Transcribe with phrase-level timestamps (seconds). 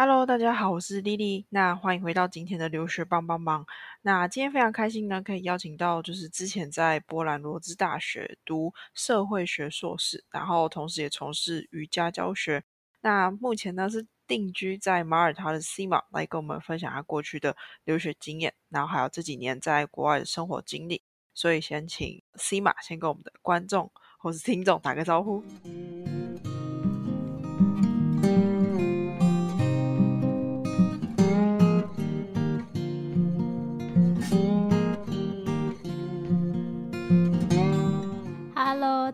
[0.00, 1.44] Hello，大家好，我是丽丽。
[1.48, 3.66] 那欢迎回到今天的留学帮帮忙。
[4.02, 12.62] 那今天非常开心呢，可以邀请到就是之前在波兰罗兹大学读社会学硕士，然后同时也从事瑜伽教学。
[13.00, 21.02] 那目前呢是定居在马耳他的 Sima 来跟我们分享他过去的留学经验，然后还有这几年在国外的生活经历。
[21.34, 23.90] 所以先请 Sima 先跟我们的观众
[24.20, 25.42] 或是听众打个招呼。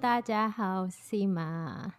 [0.05, 1.95] 大家好，西马。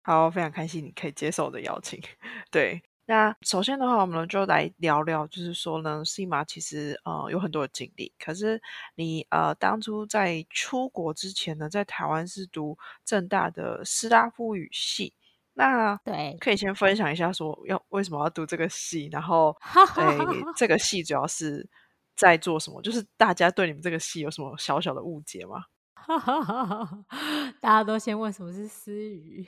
[0.00, 2.02] 好，非常开心你可以接受我的邀请。
[2.50, 8.10] 对，那首先的话，我们就来聊聊，就是说呢，西马其实呃有很多的经历。
[8.18, 8.58] 可是
[8.94, 15.12] 你呃当初在出国之前呢，在台湾是读正大的斯拉夫语系。
[15.52, 19.54] 那对，可以先分享一下，说要为什么要读这个系，然后
[19.94, 21.68] 对，这个系主要是
[22.16, 22.80] 在做什么？
[22.80, 25.64] 就是大家对你们这个系有什么小小的误解吗？
[27.60, 29.46] 大家都先问什么是私语，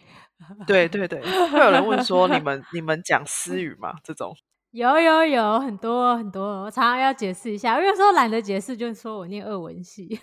[0.66, 3.94] 对对对，会有人问说你们 你们讲私语吗？
[4.02, 4.34] 这种
[4.72, 10.20] 有有有很多很多，我常常要解释一下，有时候懒得解释，就是说我念二文系。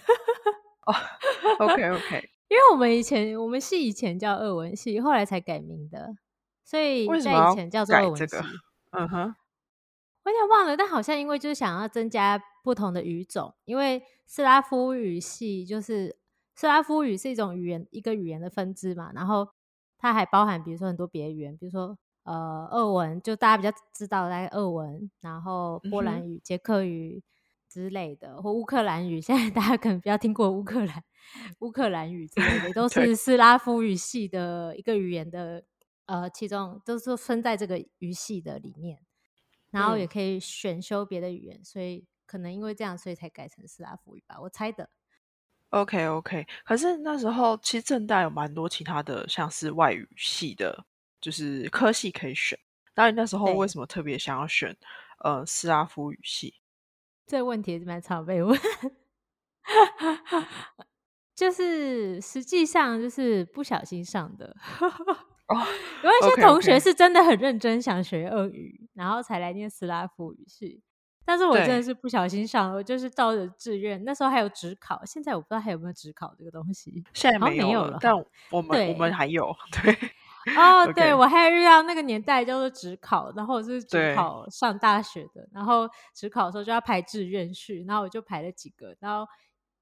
[0.86, 0.94] 哦
[1.60, 6.10] ，OK OK，因为我们以前我们系以前叫二文系，后来才改名的，
[6.66, 8.36] 所以在以前叫做二文系。
[8.92, 9.36] 嗯哼。
[10.26, 16.18] 我有点忘了，但好像因为就是想要增加不同的语种，因为斯拉夫语系就是
[16.56, 19.48] 斯拉夫语是一种语言，一个语言的分支嘛，然后
[19.98, 27.24] 它还包含比如说很多别的语言，比如说呃俄文，就大家比较知道的俄文，然后波兰语、捷克语
[27.68, 31.04] 之类的，或乌克兰语，现在大家可能比较听过乌克兰
[31.60, 35.64] 乌克兰语之类的，都是斯拉夫语系的一个语言的
[36.06, 39.00] 呃，其中都是分在这个语系的里面。
[39.72, 44.88] 然后也可以选修别的语言，所以可能因为这样，所以才改成斯拉夫语吧，我猜的。
[45.72, 50.86] OK OK，可是那时候其实正大有蛮多其他的，像是外语系的，
[51.20, 52.60] 就是科系可以选。
[52.94, 54.78] 那你那时候为什么特别想要选
[55.24, 56.54] 呃斯拉夫语系？
[57.26, 58.60] 这问题蛮常被问，
[61.34, 64.56] 就是实际上就是不小心上的。
[65.50, 65.58] 哦，
[66.04, 70.84] 有一些同学是真的很认真想学俄语，然后才来念斯拉夫语系。
[71.30, 74.04] 但是我真的是不小心上了，就是照着志愿。
[74.04, 77.04] 那时候还有职考，现在我不知道还有没有职考这个东西。
[77.14, 78.12] 现在没有了，但
[78.50, 79.56] 我们我们还有。
[79.84, 79.94] 对，
[80.58, 89.30] 哦，对我还遇到那个年代叫做职考，然后我是职考上大学的，然后职考的时候就要排志愿序，然后我就排了几个，然后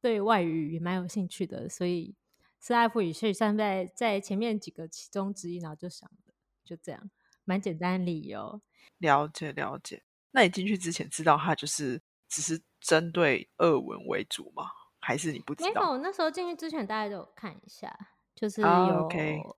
[0.02, 2.13] 对外语也蛮有兴趣的，所以。
[2.59, 6.34] 斯拉夫语是算在在前面几个其中之一，然后就想的
[6.66, 7.09] 就这样，
[7.46, 8.59] 蛮简单的理由。
[8.97, 10.02] 了解了解。
[10.38, 12.00] 那你进去之前知道它就是
[12.30, 14.66] 只是针对俄文为主吗？
[15.00, 15.81] 还是你不知道？
[15.81, 17.92] 没有，那时候进去之前大家都有看一下，
[18.36, 19.09] 就是有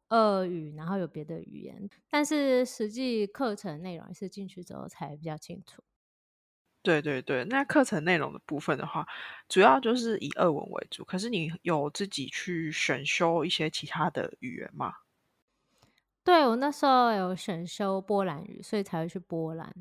[0.07, 5.83] 俄语，然后有别的语言，但是实际课程内容是进去之后才比较清楚。
[6.81, 9.05] 对对对，那课程内容的部分的话，
[9.49, 11.03] 主要就是以俄文为主。
[11.03, 14.93] 可是你有自己去选修一些其他的语言吗？
[16.23, 19.75] 对我那时候有选修波兰语，所以才会去波兰。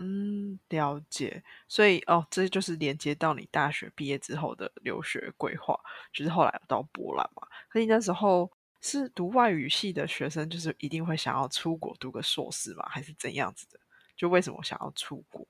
[0.00, 1.42] 嗯，了解。
[1.68, 5.78] 所以哦，这就是连接到你大学毕业之后的留学规划，
[6.12, 7.46] 就是后来到波兰嘛。
[7.68, 8.50] 可你那时候
[8.80, 12.88] 是读外语系的学生，就是一定会想要出国读个硕士嘛？
[12.88, 13.78] 还是怎样子的？
[14.16, 15.46] 就为什么想要出国？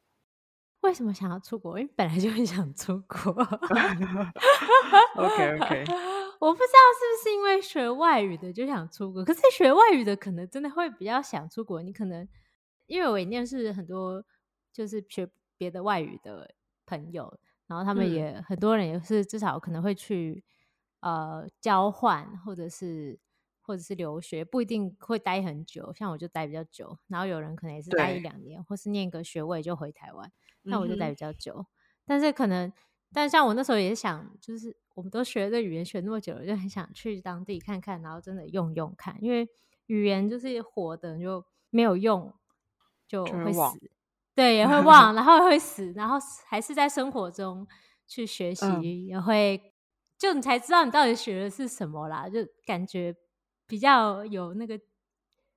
[0.81, 1.79] 为什么想要出国？
[1.79, 3.31] 因为本来就很想出国。
[5.15, 5.85] OK OK，
[6.41, 11.83] 我不知道是不是因为学外语的就想出国，可是学外语的可能真的会比较想出国。
[11.83, 12.27] 你可能
[12.87, 14.25] 因为我念是很多
[14.73, 16.55] 就是学别的外语的
[16.87, 20.43] 朋友，然后他们也很多人也是至少可能会去
[21.01, 23.19] 呃交换或者是
[23.61, 25.93] 或者是留学，不一定会待很久。
[25.93, 30.31] 像我就待比较久，然后有人可能也是待一两年，或是念个学位就回台湾。
[30.63, 31.65] 那我就待比较久，
[32.05, 32.71] 但是可能，
[33.15, 39.49] 但像我那时候也想，就是我们都学这语言学那么久了，就很想去当地看看，然后真的用用看，因为
[39.87, 42.31] 语言就是活的，就没有用
[43.09, 43.91] 就会死，
[44.41, 46.17] 对，也会 忘，然后会死，然后
[46.47, 47.67] 还是在生活中
[48.07, 49.73] 去学习，也会
[50.19, 53.15] 就你才知道你到底学的是什么啦，就感觉
[53.67, 54.81] 比较有那个。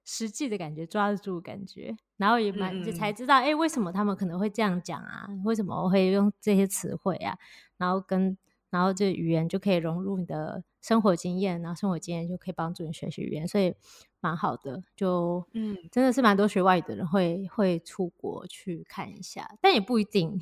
[0.05, 5.25] 实际的感觉抓得住感觉，然后也蛮就才知道，哎，为什么他们可能会这样讲啊？
[5.45, 7.37] 为什么会用这些词汇啊？
[7.77, 8.37] 然后跟
[8.73, 13.75] 然后这语言就可以融入你的生活经验，然后生活经验就可以帮助你学习语言，所以
[14.19, 14.81] 蛮好的。
[14.95, 20.41] 就嗯，真的是蛮多学外语的人会会出国去看一下，但也不一定，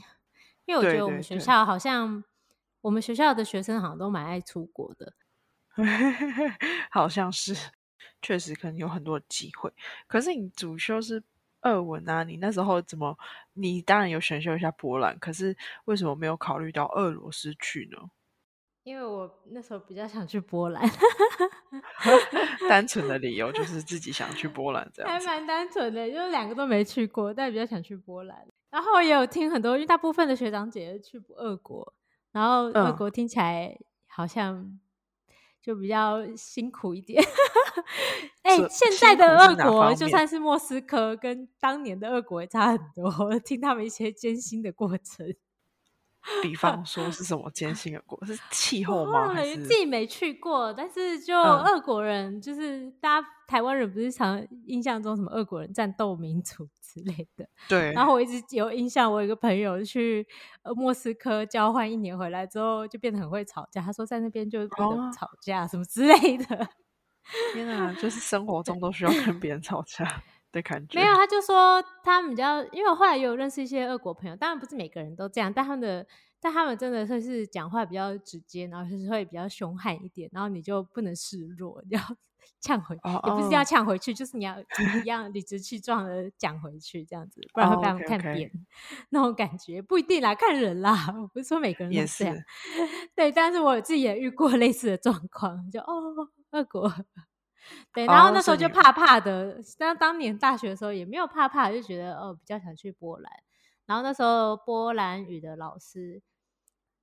[0.64, 2.24] 因为我觉得我们学校好像
[2.80, 5.12] 我们学校的学生好像都蛮爱出国的。
[6.90, 7.54] 好像是，
[8.22, 9.74] 确实可能有很多机会。
[10.08, 11.22] 可是你主修是
[11.64, 13.18] 俄文啊，你那时候怎么？
[13.54, 17.98] 你当然有选修一下波兰，可是为什么没有考虑到俄罗斯去呢？
[18.84, 20.84] 因为我那时候比较想去波兰，
[22.68, 25.28] 单纯的理由就是自己想去波兰这样子。
[25.28, 28.48] 还蛮单纯的，就是两个都没去过，但比较想去波兰。
[28.72, 31.94] 然后也有听很多，因为大部分的学长姐去俄国，
[32.32, 34.80] 然后俄嗯国听起来好像
[35.62, 37.22] 就比较辛苦一点。
[38.44, 43.40] 哎、是现在的俄国就算是莫斯科，跟当年的俄国也差很多。
[43.46, 45.26] 听他们一些艰辛的过程，
[46.42, 48.18] 比方说是什么 艰辛的国？
[48.26, 49.34] 是气候我吗？
[49.36, 57.48] 自己没去过，但是就嗯俄国人，就是大家台湾人不是常印象中什么俄国人战斗民族 之类的。
[57.68, 57.92] 对？
[57.94, 60.26] 然后我一直有印象，我有一个朋友去
[60.64, 63.82] 呃莫斯科交换一年回来之后，就变得很会吵架。
[63.82, 66.70] 他说在那边就不哦能吵架什么之类的。
[67.54, 70.22] 天啊，就是生活中都需要跟别人吵架
[70.52, 71.00] 的感觉。
[71.00, 76.06] 没有，他就说他们比较，因为我后来也有认识一些俄国朋友，当然不是每个人都这样，但他们的，
[76.40, 82.02] 但他们真的会是讲话比较直接，然后就是会比较凶悍一点，然后你就不能示弱，你要
[82.60, 84.56] 呛回，哦也不是要哦呛回去，就是你要
[85.04, 88.52] 一样理直气壮的讲回去，这样子，不然会哦被他们看扁
[89.10, 92.44] 那种感觉，不一定啦，看人啦，我不是说每个人都这样是，
[93.16, 96.92] 对，但是我自己也遇过类似的状况，就哦，俄国。
[97.94, 103.32] 对，然后哦那时候就怕怕的，但当年大学的时候也没有怕怕，就觉得哦比较想去波兰。
[103.86, 106.22] 然后那时候波兰语的老师，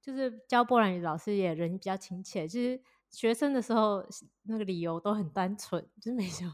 [0.01, 4.05] 就是教波兰语的老师也人比较亲切，就是学生的时候
[4.45, 6.53] 那个理由都很单纯，就是没什么。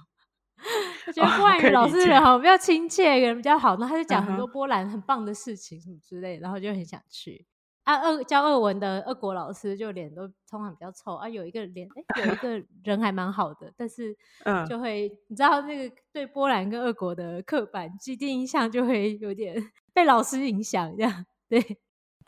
[1.07, 7.47] 我觉得哦波兰语老师人好，比较亲切，人比较好，然后他就讲很嗯多波兰很棒的事情什么之类，然后就很想去。
[7.85, 21.79] 啊，俄教俄文的俄国老师就脸都通常比较臭啊，有一个脸哎、有一个人还蛮好的，但是嗯就会、你知道那个对波兰跟俄国的刻板既定印象就会有点被老师影响，这样对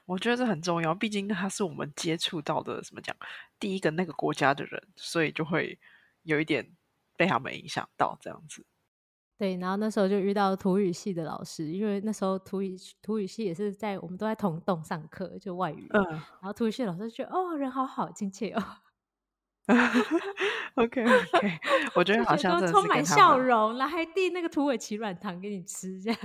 [0.04, 3.16] 我觉得这很重要，毕竟他是我们接触到的，怎么讲，
[3.58, 5.78] 第一个那个国家的人，所以就会
[6.22, 6.70] 有一点
[7.16, 8.64] 被他们影响到这样子。
[9.38, 9.56] 对。
[9.56, 18.62] 然后那时候就遇到土语系的老师，因为那时候土语土语系也是在我们都在同栋上课，就外语，嗯然后土语系老师就觉得哦人好好亲切哦，，
[20.76, 21.58] OK OK，
[21.96, 26.18] 我觉就得好像都充满笑容，然后还递那个土耳其软糖给你吃，这样。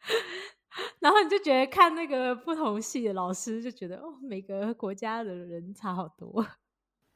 [1.00, 6.46] 然后你就觉得看那个不同系的老师，就觉得哦，每个国家的人差好多。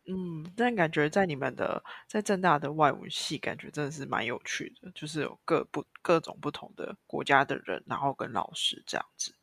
[0.09, 9.35] 嗯，但感觉在你们的在正大的外文系，感觉真的是蛮有趣的，就是有各不各种不同的国家的人，然后跟老师这样子。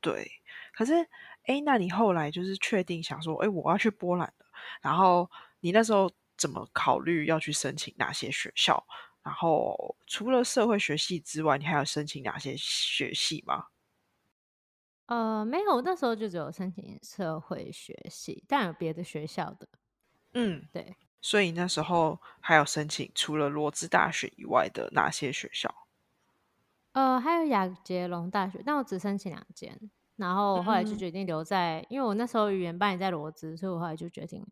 [0.00, 0.30] 对，
[0.74, 0.94] 可是
[1.46, 4.46] 哎，那你后来就是确定想说，哎，我要去波兰了，
[4.80, 5.28] 然后
[5.60, 8.84] 你那时候怎么考虑要去申请哪些学校？
[9.24, 13.64] 然后除了社会学系之外，你还要申请哪些学系吗？
[15.06, 19.68] 呃，没有，那时候就只有申请社会学系，但有别的学校的。
[20.38, 25.74] 嗯，对，所以那时候还有申请除了罗兹大学以外的哪些学校？
[26.92, 34.46] 呃，还有雅杰隆大学，但我只申请两间，然后我后来就嗯决定留在，因为我那时候语言班也在罗兹，所以我后来就决定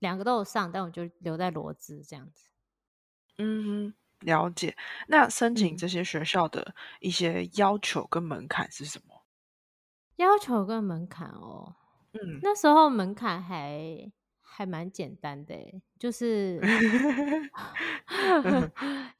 [0.00, 2.50] 两个都有上，但我就留在罗兹这样子。
[3.38, 4.76] 嗯哼，了解。
[5.06, 9.22] 那申请嗯这些学校的一些要求跟门槛是什么？
[10.16, 11.76] 要求跟门槛哦，
[12.12, 14.10] 嗯，那时候门槛还
[14.58, 16.58] 还蛮简单的欸，就是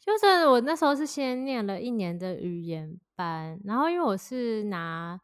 [0.01, 5.21] 就是我那时候是先念了一年的语言班，然后因为我是拿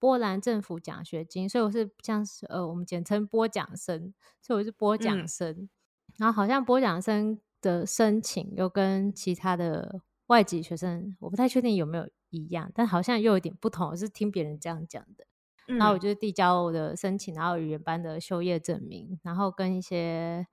[0.00, 5.68] 波兰政府奖学金，所以我是像是呃我们简称波奖生，所以我是波奖嗯生。
[6.16, 13.90] 然后好像波奖生的申请又跟其他的外籍学生，我不太确定有没有一样，但好像又有点不同。
[13.90, 15.24] 我是听别人这样讲的。
[15.66, 20.46] 然后我嗯就递交我的申请，然后语言班的修业证明，然后跟一些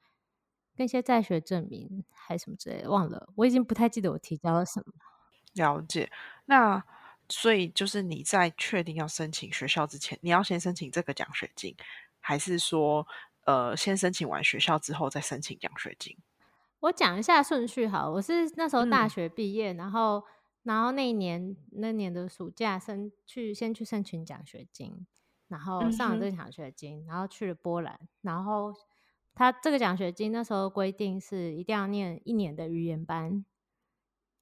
[0.76, 4.94] 跟一些在学证明还是什么之类的，忘了，我已经不太记得我提交了什么。
[5.54, 6.12] 了解。
[6.46, 6.84] 那
[7.28, 11.76] 所以就是你在确定要申请学校之前，你要先申请这个奖学金，
[12.20, 13.06] 还是说
[13.46, 16.16] 呃先申请完学校之后再申请奖学金？
[16.80, 20.24] 我讲一下顺序好，我是那时候大嗯学毕业，然后
[20.64, 25.08] 然后那一年那年的暑假申去先去申请奖学金，
[25.48, 28.74] 然后上了这个奖学金，然后去了波兰，然后
[29.34, 33.46] 他这个奖学金那时候规定是一定要念一年的语言班，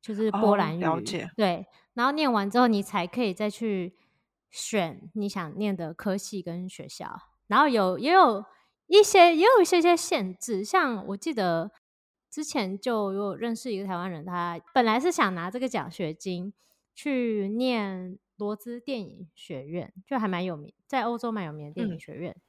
[0.02, 1.30] 就是波兰语，了解。
[1.36, 3.96] 对，然后念完之后，你才可以再去
[4.50, 7.16] 选你想念的科系跟学校，
[7.48, 8.44] 然后有也有
[8.88, 11.72] 一些也有一些些限制，像我记得
[12.38, 16.54] 之前就有认识一个台湾人，他本来是想拿这个奖学金
[16.94, 18.20] 去念。
[18.38, 22.40] 罗兹电影学院就还蛮有名，在欧洲蛮有名的电影学院，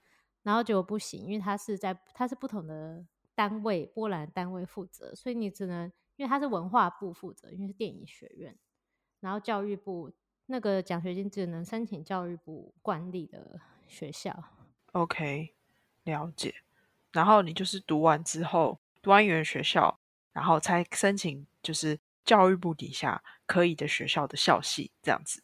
[0.42, 8.54] 然后结果不行，因为他是在他是不同的单位，波兰单位负责，所以你只能因为他是文化部负责，因为是电影学院，
[9.20, 10.12] 然后教育部
[10.44, 14.44] 那个奖学金只能申请教育部管理的学校。
[14.92, 15.54] OK，
[16.04, 16.56] 了解。
[17.12, 19.98] 然后你就是读完之后，读完语言学校，
[20.32, 25.42] 然后才申请就是教育部底下可以的学校的校系这样子。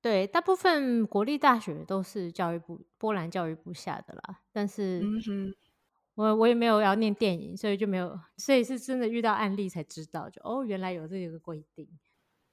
[0.00, 4.40] 对，大部分国立大学都是教育部波兰教育部下的啦。
[4.52, 5.00] 但是，
[6.14, 11.88] 我我也没有要念电影，所以就没有，所以是真的遇到案例才知道，就哦，原来有这个规定。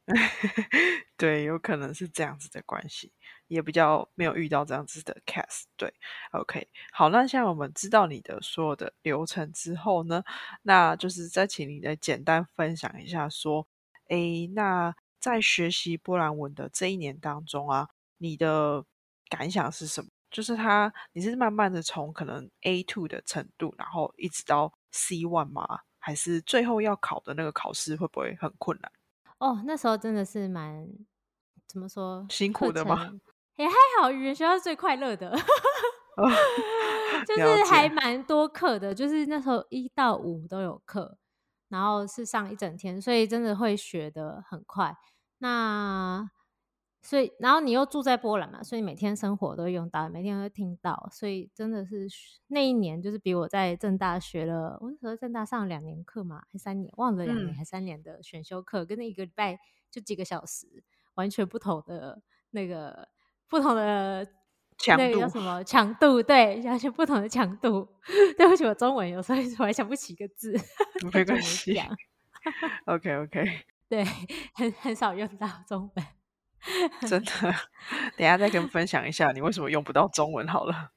[1.18, 3.12] 对，有可能是这样子的关系，
[3.48, 5.64] 也比较没有遇到这样子的 case。
[5.78, 5.94] 对
[6.32, 10.24] ，OK，好，那现在我们知道你的所有的流程之后呢，
[10.64, 13.68] 那就是再请你再简单分享一下，说，
[14.08, 14.18] 哎，
[14.54, 14.94] 那。
[15.22, 17.90] 在学习波兰文的这一年当中啊，
[18.20, 18.86] 你的
[19.28, 20.10] 感想是什么？
[20.32, 25.82] 就是他，你是慢慢的从可能 A two 的程度，然后一直到 C one 吗？
[25.98, 28.90] 还是最后要考的那个考试会不会很困难？
[29.40, 30.88] 哦，那时候真的是蛮
[31.68, 33.12] 怎么说辛苦的吗？
[33.56, 35.36] 也还好，语言学校是最快乐的，
[37.28, 41.18] 就是还蛮多课的，就是那时候一到五都有课。
[41.70, 44.98] 然后是上一整天，所以真的会学的很快。
[45.38, 46.28] 那
[47.02, 52.08] 所以，然后你又住在波兰嘛，所以每天生活都会用到，每天都会听到，所以真的是
[52.48, 60.84] 那一年就是比我在正大学了，我那时候正大上两年课嘛，还三年，忘了两年还三年的选修课，跟那一个礼拜就几个小时，
[61.16, 63.08] 完全不同的那个
[63.48, 64.28] 不同的。
[64.98, 66.24] 那个叫什么强度？
[66.24, 67.86] 对，完全不同的强度。
[68.38, 70.58] 对不起，我中文有时候我还想不起一个字，
[71.12, 71.78] 没关 系。
[72.86, 73.44] OK OK，
[73.90, 74.06] 对，
[74.56, 76.06] 很很少用到中文，
[77.08, 77.32] 真的。
[78.18, 80.46] 等下再跟分享一下，你为什么用不到中文？
[80.50, 80.92] 好了，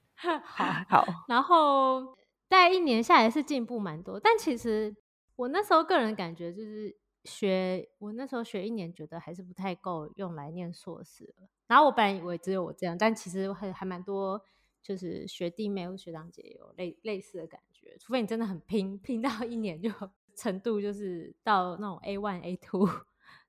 [0.45, 1.07] 好好。
[1.29, 2.15] 然后
[2.49, 4.95] 大概一年下来是进步蛮多，但其实
[5.37, 11.49] 我那时候个人感觉就是学，我那时候学一年觉得还是不太够用来念硕士了。
[11.67, 14.43] 然后我本来以为只有我这样，但其实还还蛮多，
[14.83, 17.97] 就是学弟妹或学长姐有类类似的感觉。
[17.99, 19.91] 除非你真的很拼，拼到一年就
[20.37, 22.89] 程度就是到那种 A one A two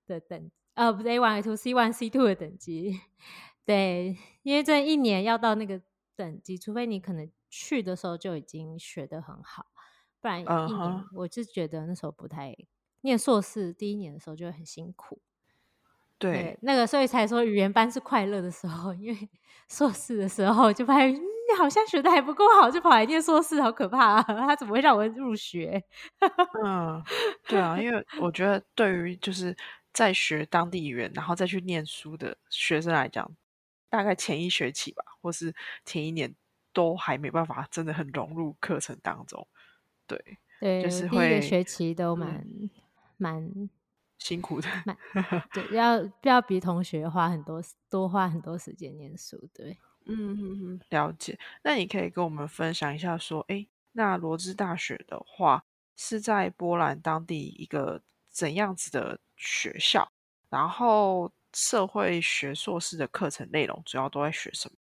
[0.07, 2.99] 的等，呃，不是 A one A two C one C two 的等级。
[3.65, 5.81] 对，因为这一年要到那个
[6.15, 9.67] 等级，除非你可能去的时候就已经学的很好，
[10.19, 12.55] 不然一年我就觉得那时候不太
[13.01, 15.21] 念硕士第一年的时候就会很辛苦。
[16.17, 19.29] 对，那个所以才说语言班是快乐的时候，因为
[19.67, 21.19] 硕士的时候就发现你
[21.57, 24.15] 好像学的还不够好，就跑来念硕士，好可怕！
[24.15, 24.23] 啊！
[24.23, 25.83] 他怎么会让我入学？
[26.63, 27.03] 嗯，
[27.47, 29.55] 对啊，因为我觉得对于就是
[29.93, 33.29] 在学当地语言，然后再去念书的学生来讲，
[33.89, 35.53] 大概前一学期吧，或是
[35.85, 36.33] 前一年
[36.73, 39.47] 都还没办法真的很融入课程当中。
[40.07, 42.43] 对，对，就是第一个学期都蛮
[43.17, 43.69] 蛮。
[44.19, 44.69] 辛苦的，
[45.51, 51.37] 对，要要比同学花很多多花很多时间念书，对，嗯嗯嗯，了解。
[51.61, 55.65] 那你可以跟我们分享一下，说，哎，那罗兹大学的话
[55.97, 60.07] 是在波兰当地一个怎样子的学校？
[60.49, 64.75] 然后社会学硕士的课程内容主要都在学什么？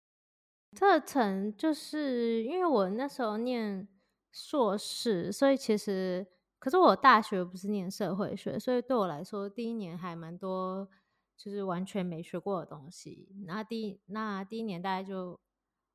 [0.78, 3.86] 课程就是因为我那时候念
[4.32, 6.26] 硕士，所以其实。
[6.60, 10.88] 可是我大学不是念社会学，所以对我来说，第一年还蛮多，
[11.36, 13.28] 就是完全没学过的东西。
[13.46, 15.38] 然后第那第一年大概就，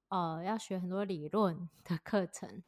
[0.07, 2.63] 呃，要学很多理论的课程，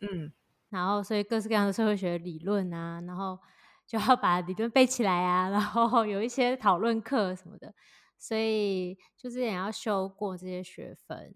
[0.00, 0.30] 嗯，
[0.68, 3.38] 然后所以各式各样的社会学理论啊，然后
[3.86, 7.74] 就要把理论背起来啊，然后有一些讨论课什么的，
[8.18, 11.34] 所以就是也要修过这些学分。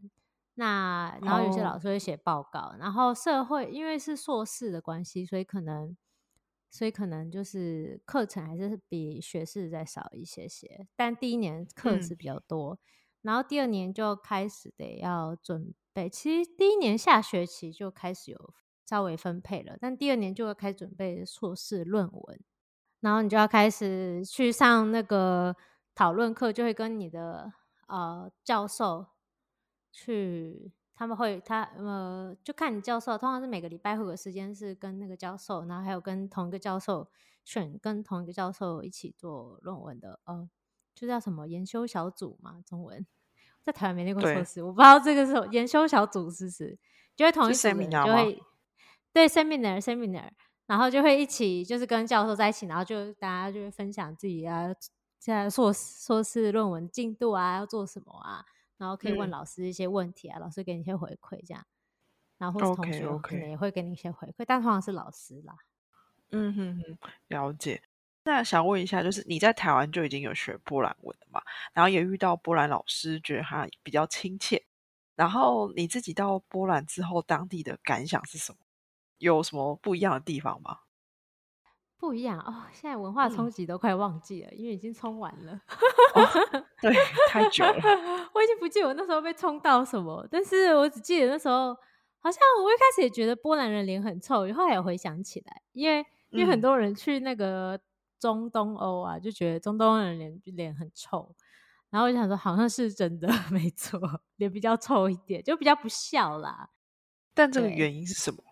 [0.54, 5.97] 那然后有些老师会写报告，然后社会因为是硕士的关系，所以可能
[6.69, 12.78] 所以可能就是课程还是比学士再少一些些，但第一年课是比较多，
[13.23, 18.54] 然后第二年就开始得要准备，其实第一年下学期就开始有
[18.90, 22.40] 稍微分配了，但第二年就要开始准备硕士论文，
[22.99, 25.54] 然后你就要开始去上那个
[25.94, 27.52] 讨论课，就会跟你的
[27.87, 29.06] 呃教授。
[29.92, 37.09] 去，他们会他呃，就看你教授，通常是每个礼拜会有时间是跟那个教授，然后还有跟同一个教授
[37.44, 40.49] 选跟同一个教授一起做论文的，呃，
[40.94, 43.06] 就叫什么研修小组嘛，中文。
[43.62, 46.78] 在台湾没那个硕士，我不知道这个是研修小组是不是，
[47.16, 48.40] 就会同一组人就会
[49.12, 50.31] 对 seminar seminar。
[50.67, 54.73] 然后就会一起，就是跟教授在一起，然后就大家就会分享自己啊，
[55.19, 58.45] 现在硕士硕士论文进度啊，要做什么啊，
[58.79, 61.67] 然后可以问老师一些问题啊，老师给你一些回馈这样，
[62.38, 65.57] 然后同学可能也会给你一些回馈，但通常是老师啦。
[66.31, 67.83] 嗯哼哼，了解。
[68.23, 71.43] 那想问一下，就是你在台湾就已经有学波兰文了嘛？
[71.73, 74.62] 然后也遇到波兰老师，觉得他比较亲切。
[75.17, 78.59] 然后你自己到波兰之后，当地的感想是什么？
[79.21, 80.81] 有什么不一样的地方吗？
[81.99, 85.61] 不一样哦，现在文化冲击都快忘记了，因为已经冲完了。
[86.81, 86.91] 对，
[87.29, 87.73] 太久了，
[88.35, 91.75] 我已经不记得我那时候被冲到什么，但是我只记得那时候
[92.19, 97.79] 好像我一开始也觉得波兰人脸很臭，后来有回想起来，因为因为很多人去那个
[98.19, 101.35] 中东欧啊，就觉得中东人脸脸很臭，
[101.91, 104.00] 然后我就想说好像是真的， 没错，
[104.37, 106.71] 脸比较臭一点，就比较不笑啦。
[107.35, 108.43] 但这个原因是什么？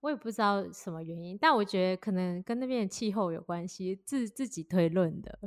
[0.00, 5.38] 我也不知道什么原因，但我觉得可能跟那边的气候有关系，自自己推论的。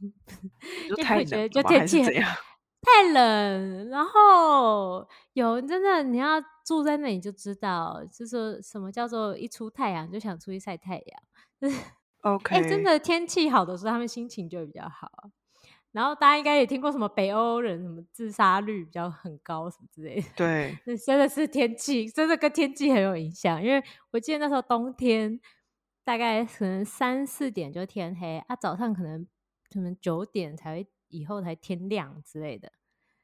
[0.88, 2.02] 就太冷，就天气
[2.82, 11.22] 太冷，然后有真的你要住在那里就知道，就是什么叫做一出太阳就想出去晒太阳。
[11.58, 11.80] 就是
[12.20, 15.30] OK，哎，真的天气好的时候，他们心情就会比较好。
[15.96, 20.28] 然后大家应该也听过什么北欧人什么自杀率比较很高什么之类的。
[20.36, 23.64] 对， 那真的是天气，真的跟天气很有影响。
[23.64, 25.40] 因为我记得那时候冬天
[26.04, 29.26] 大概可能三四点就天黑啊，早上可能
[29.72, 32.70] 可能九点才会以后才天亮之类的。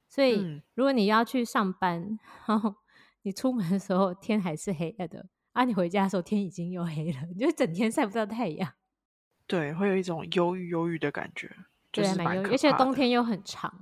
[0.09, 2.75] 所以如果你要去上班，然后
[3.21, 8.73] 你出门的时候天还是黑的，啊，你回家的时候天已经又黑了，你就整天晒不到太阳。
[9.47, 11.55] 对，会有一种忧郁忧郁的感觉。
[11.93, 13.73] 对，蛮忧郁，而且冬天又很长。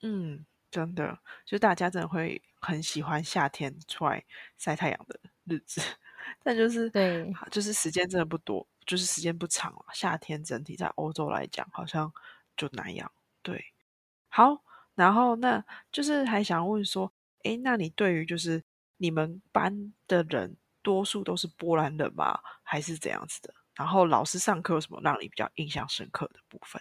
[0.00, 4.24] 嗯，真的，就大家真的会很喜欢夏天出来
[4.56, 5.80] 晒太阳的日子，
[6.42, 9.84] 但就是对，就是时间真的不多，就是时间不长了。
[9.92, 12.12] 夏天整体在欧洲来讲，好像
[12.56, 13.10] 就那样。
[13.42, 13.72] 对，
[14.28, 14.62] 好，
[14.94, 18.62] 然后那就是还想问说，哎，那你对于就是
[18.98, 22.38] 你们班的人，多数都是波兰人吗？
[22.62, 23.52] 还是怎样子的？
[23.74, 26.80] 然后老师上课有什么让你比较印象深刻的部分？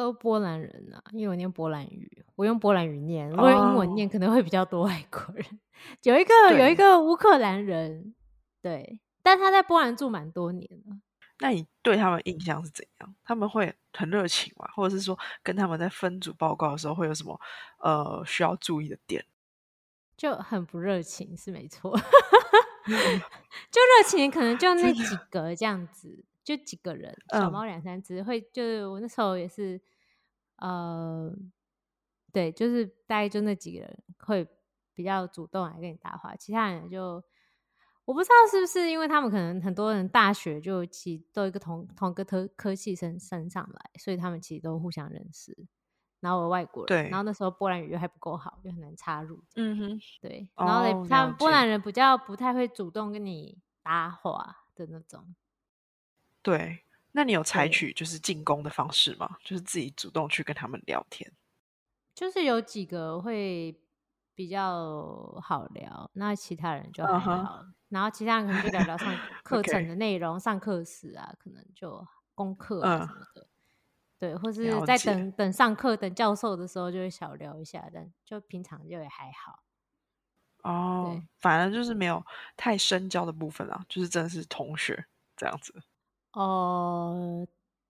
[0.00, 5.44] 都波兰人啊，因为我念波兰语，我用波兰语念，如果英文念可能会比较多外国人。
[6.04, 8.14] 有一个有一个乌克兰人，
[8.62, 10.96] 对，但他在波兰住蛮多年了。
[11.40, 13.14] 那你对他们印象是怎样？
[13.22, 14.66] 他们会很热情吗？
[14.74, 17.38] 或者是说跟他们在分组报告的时候会有什么
[17.80, 19.22] 呃需要注意的点？
[20.16, 21.90] 就很不热情是没错，
[22.88, 26.24] 就热情可能就那几个这样子。
[26.42, 29.80] 就几个人，小猫两三只，会就是我那时候也是，
[30.60, 31.30] 呃，
[32.32, 34.46] 对，就是大概就那几个人会
[34.94, 37.22] 比较主动来跟你搭话，其他人就
[38.04, 45.56] 我不知道是不是因为他们可能很多人大学就其都一个同同个科科系生升上来，所以他们其实都互相认识。
[46.20, 49.42] 然后我外国人，然后那时候波兰语又还不够好，又很难插入。
[49.54, 55.34] 嗯哼，对，然后他们波兰人比较不太会主动跟你搭话的那种。
[56.42, 56.80] 对，
[57.12, 59.36] 那你有采取就是进攻的方式吗？
[59.42, 61.30] 就是自己主动去跟他们聊天。
[62.14, 63.80] 就是有几个会
[64.34, 67.64] 比较好聊，那其他人就还好。
[67.88, 73.48] 然后其他人可能就聊聊上 课程的内容，上课时啊，可能就功课啊什么的。
[74.18, 79.62] 对，或是在等等上课等教授的时候，就会小聊一下，但就平常就也还好。
[80.62, 82.22] 哦，反正就是没有
[82.56, 85.74] 太深交的部分啊，就是真的是同学这样子。
[86.32, 87.46] 哦，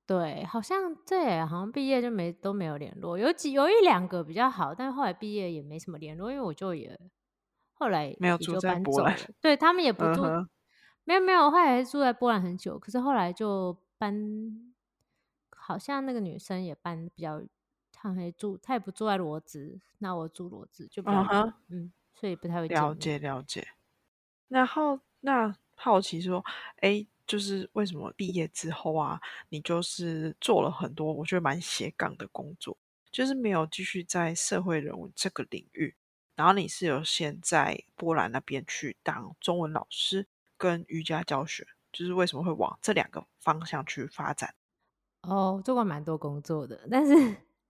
[0.07, 6.99] 对，好像对，好像毕业就没都没有联络，有几有一两个比较好，但是后来毕业也没什么联络，因为我就也
[7.75, 10.23] 后来没有住在波兰，对他们也不住，
[11.05, 14.75] 没有没有，后来住在波兰很久，可是后来就搬，
[15.51, 17.43] 好像那个女生也搬比较，
[17.93, 21.23] 她还住，她也不住在罗兹，那我住罗兹就比较
[21.69, 23.69] 嗯，所以不太会了解了解。
[24.49, 26.43] 然后那好奇说，
[26.81, 27.07] 哎。
[27.31, 32.77] 就是为什么毕业之后啊，你就是做了很多我觉得蛮斜杠的工作，
[33.13, 35.95] 就是没有继续在社会人物这个领域，
[36.35, 44.53] 然后你是有先在波兰那边去当中文老师跟瑜伽教学，就是为什么会往这两个方向去发展？
[45.23, 47.15] 哦，做过蛮多工作的，但是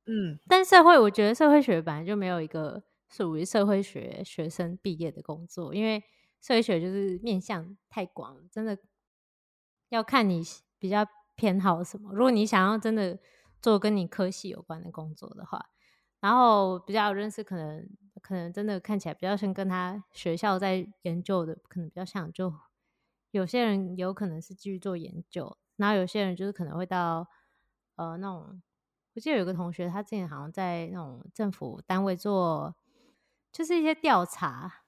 [0.07, 6.03] 嗯，但社会我觉得社会学本来就没有一个属于社会学学生毕业的工作，因为
[6.41, 8.79] 社会学就是面向太广，真的
[9.91, 10.43] 要看你
[10.79, 12.11] 比较偏好什么。
[12.13, 13.19] 如果你想要真的
[13.61, 15.71] 做跟你科系有关的工作的话，
[16.21, 17.89] 然后比较有认识，可能
[18.23, 22.33] 可能真的看起来比较像跟他学校在研究的，可能比较像。
[22.33, 22.53] 就
[23.31, 27.27] 有些人有可能是继续做研究，然后有些人就是可能会到
[27.97, 28.61] 呃那种，
[29.15, 32.75] 我记得有个同学，他之前好像在那种政府单位做，
[33.53, 34.83] 就是一些调查，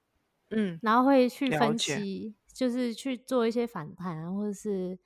[0.51, 4.99] 嗯，然后会去分析，就是去做一些反弹，或者是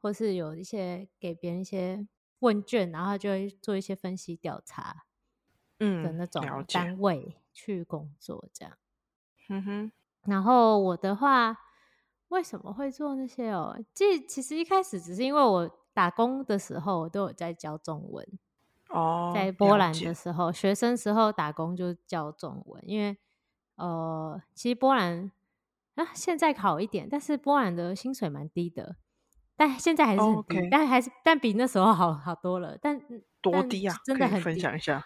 [0.00, 2.06] 或是有一些给别人一些
[2.40, 5.04] 问卷，然后就会做一些分析调查
[5.78, 8.76] 嗯的嗯，那种单位去工作，这样。
[9.48, 9.92] 嗯哼，
[10.26, 11.56] 然后我的话，
[12.28, 13.76] 为什么会做那些哦？
[13.92, 18.26] 这其实一开始只是因为我打工的时候，我都有在教中文，
[18.90, 23.16] 哦，在波兰的时候，学生时候打工就教中文，因为
[23.74, 25.32] 呃，其实波兰
[25.94, 28.96] 啊现在好一点，但是波兰的薪水蛮低的，
[29.56, 33.96] 但现在还是很低但还是但比那时候好好多了，但但多低啊？
[34.04, 35.04] 真的很低享一下。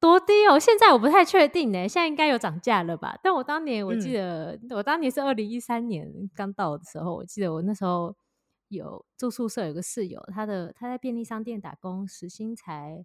[0.00, 0.58] 多低哦！
[0.58, 3.16] 现在我不太确定呢，现在应该有涨价了吧？
[3.22, 8.12] 但我当年我记嗯得，我当年是二零一三年刚到的时候，我记得我那时候
[8.66, 13.04] 有住宿舍，有个室友，他的他在便利商店打工，时薪才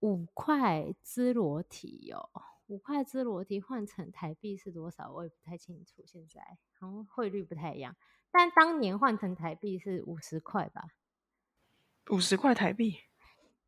[0.00, 2.28] 五块兹罗提哦，
[2.72, 5.12] 五块之罗提换成台币是多少？
[5.12, 6.40] 我也不太清楚，现在
[6.80, 7.94] 好像汇率不太一样，
[8.30, 10.84] 但当年换成台币是五十块吧？
[12.10, 12.96] 五十块台币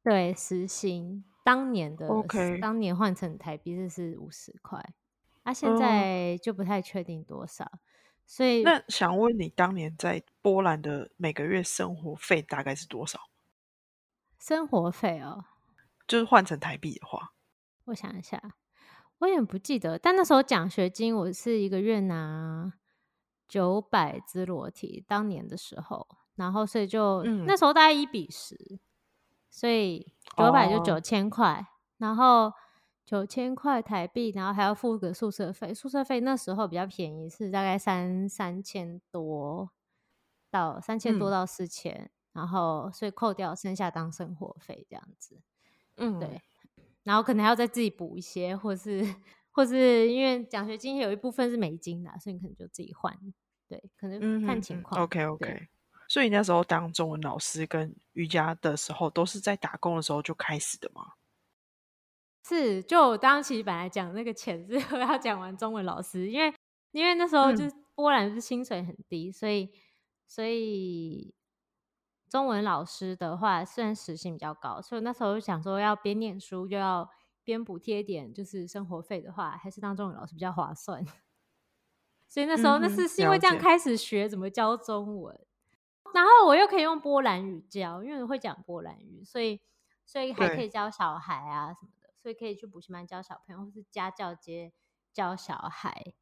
[0.02, 4.94] 对，时薪当年的 OK 当年换成台币是是五十块，
[5.42, 7.70] 啊，现哦在就不太确定多少，
[8.24, 13.20] 所以那想问你，当年在波兰的每个月生活费大概是多少？
[14.38, 15.44] 生活费哦，
[16.06, 17.34] 就是换成台币的话，
[17.84, 18.56] 我想一下，
[19.24, 22.70] 我有点不记得，但那时候奖学金我是一个月拿
[23.48, 27.46] 九百只裸体，当年的时候，然后所以就、嗯。
[27.46, 28.78] 那时候大概一比十，
[29.48, 30.82] 所以九百就哦。
[30.84, 32.52] 九千块，然后
[33.06, 39.70] 九千块台币，然后还要付个宿舍费，宿舍费那时候比较便宜，是大概三三千多
[40.50, 41.32] 到三千多嗯。
[41.32, 45.40] 到四千、然后所以扣掉剩下当生活费这样子。
[45.96, 46.42] 嗯，对，
[47.04, 49.06] 然后可能还要再自己补一些，或是
[49.52, 53.16] 或是因为奖学金有一部分是美金的，所以你可能就自己换。
[53.68, 55.00] 对，可能看情况。
[55.02, 55.68] OK OK。
[56.06, 61.12] 所以你那时候当中文老师跟瑜伽的时候，都是在打工的时候就开始的吗？
[62.46, 66.52] 是，就我当时本来讲那个钱是 我要讲完中文老师，因为
[66.90, 69.72] 因为那时候嗯就是波兰是薪水很低，所以
[70.26, 71.34] 所以
[72.34, 77.08] 中文老师的话虽然时薪比较高，所以那时候就想说要边念书又要
[77.44, 81.06] 边补贴点就是生活费的话，还是当中文老师比较划算。
[82.26, 85.46] 所以那时候、那是是因为这样开始学怎么教中文，
[86.12, 89.60] 然后我又可以用波兰语教，因为我会讲波兰语，所以
[90.04, 94.72] 所以还可以教小孩啊什么的，所以可以去补习班教小朋友，或是家教接
[95.12, 96.12] 教小孩，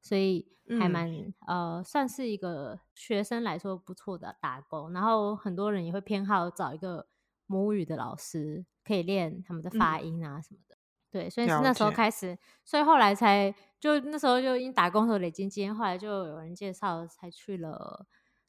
[0.00, 0.46] 所以
[0.78, 4.92] 还嗯蛮、呃，算是一个学生来说不错的打工。
[4.92, 7.08] 然后很多人也会偏好找一个
[7.46, 10.76] 母语的老师，可以练他们的发音啊什么的。
[11.10, 18.06] 对，所以是那时候解开始，所以后来才就那时候就因打工的时候累积经验，后来就有人介绍，才去了，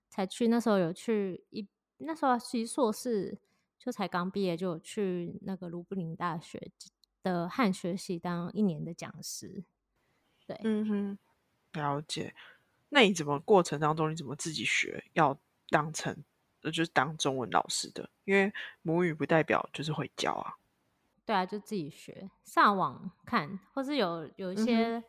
[0.10, 3.40] 才去那时候有去一那时候其实硕士
[3.80, 6.72] 就才刚毕业，就有去那个卢布林大学
[7.24, 9.64] 的汉学系当一年的讲师。
[10.46, 11.20] 对，嗯哼，
[11.74, 12.34] 了解。
[12.90, 15.38] 那你怎么过程当中，你怎么自己学要
[15.70, 16.24] 当成
[16.62, 18.10] 呃就是当中文老师的？
[18.26, 20.56] 因为母语不代表就是会教啊。
[21.24, 25.02] 对啊，就自己学，上网看，或是有有一些、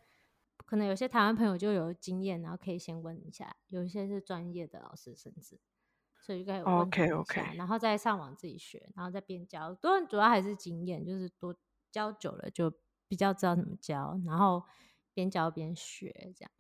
[0.65, 5.59] 可能有些台湾朋友就有经验，然后可以先问一下，有一些是专业的老师，甚至
[6.21, 9.75] 所以就可以问他们一下 OK，OK 然后再上网自己学，然后再边教。
[9.75, 11.57] 多主要还是经验，就是多
[11.91, 12.73] 教久了就
[13.09, 14.63] 比较知道怎么教，然后
[15.15, 16.51] 边教边学这样。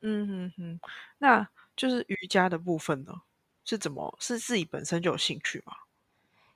[0.00, 0.80] 嗯哼哼，
[1.18, 3.22] 那就是瑜伽的部分呢，
[3.64, 5.72] 是怎么是自己本身就有兴趣吗？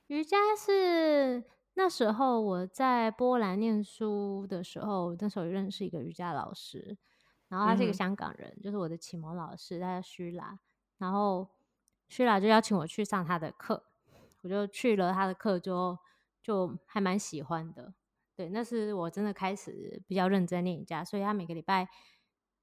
[0.08, 6.96] 瑜伽是那时候我在波兰念书的时候，那时候认识一个瑜伽老师，
[7.48, 10.58] 然后他是一个香港人，就是我的启蒙老师，他叫徐拉，
[10.98, 11.48] 然后
[12.08, 13.84] 徐拉就邀请我去上他的课，
[14.42, 15.98] 我就去了他的课就，
[16.42, 17.92] 就还蛮喜欢的。
[18.36, 21.88] 对，那是我真的开始比较认真练瑜伽，所以他每个礼拜，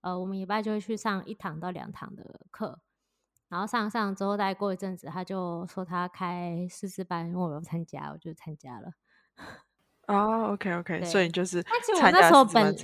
[0.01, 2.79] 呃，我们礼拜就会去上一堂到两堂的课，
[3.49, 8.91] 然后上上之后，大概过一阵子，他就说他开师资班，问我要参加，我就参加了。
[10.07, 12.75] 哦，OK OK，所以对就是但其实我那参加时候本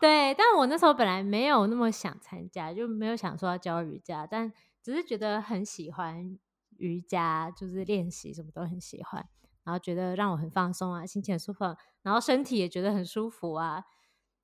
[0.00, 6.38] 对，但我那时候本来没有那么想参加，就没有想说要教瑜伽，但只是觉得很喜欢
[6.78, 9.28] 瑜伽，就是练习什么都很喜欢，
[9.64, 11.64] 然后觉得让我很放松啊，心情很舒服，
[12.02, 13.84] 然后身体也觉得很舒服啊，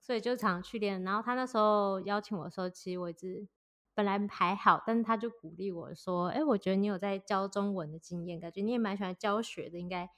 [0.01, 1.03] 所以就常常去练。
[1.03, 3.49] 然后他那时候邀请我的时候，其实我一直
[3.95, 10.09] 本来还好，但是他就鼓励我说：“哎，我觉得你有在教中文的经验，感觉你也蛮喜欢教学的，应该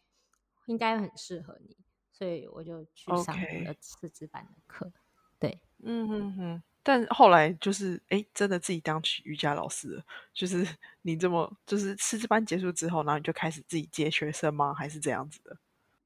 [0.66, 1.76] 应该很适合你。”
[2.12, 3.34] 所以我就去上
[3.64, 4.92] 了师资班的课。
[5.38, 6.62] 对，嗯哼哼。
[6.82, 10.02] 但后来就是，哎，真的自己当起瑜伽老师了。
[10.32, 10.66] 就是
[11.02, 14.72] 你这么，就是师资班结束之后，然后你就开始自己接学生吗？
[14.74, 15.56] 还是这样子的？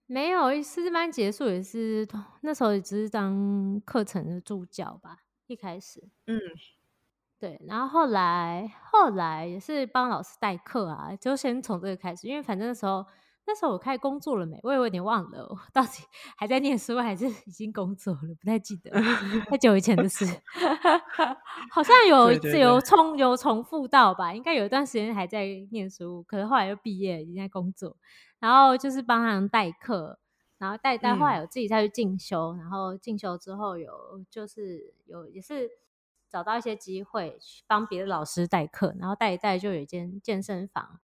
[0.07, 2.07] 没有师资班结束也是
[2.43, 6.03] 那时候也只是当课程的助教吧，一开始。
[6.27, 6.39] 嗯，
[7.39, 13.07] 对，然后后来后来也是帮老师代课啊，就先从这个开始，因为反正那时候
[13.47, 16.03] 那时候我开始工作了没，我也有点忘了，我 到底
[16.37, 18.91] 还在念书还是已经工作了，不太记得，
[19.51, 20.25] 太久以前的事，
[21.71, 22.87] 好像 有对对有对。
[22.89, 27.97] 重有重复到吧，应该有一段时间还在念书，可是后来又毕业，已经在工作，
[28.41, 30.19] 然后就是帮他们代课。
[30.57, 31.41] 然后代代，后来嗯。
[31.41, 33.93] 有自己再去进修，然后进修之后有
[34.31, 35.69] 就是有也是
[36.31, 41.01] 找到一些机会去帮别的老师代课，然后代一带就有一间健身房，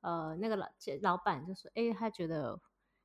[0.00, 0.66] 呃，那个老
[1.02, 2.60] 老板就说，哎、他觉得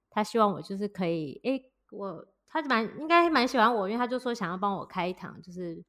[0.09, 5.83] 他希望我就是可以，哎、我他蛮应该蛮喜欢我，因为他就说想要帮我开一堂就是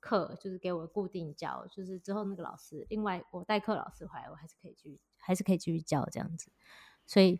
[0.00, 6.50] 课，就是给我固定教，就是之后那个老师，另外我代课老师回来，我还是可以继续还是可以继续教这样子，
[7.06, 7.38] 所以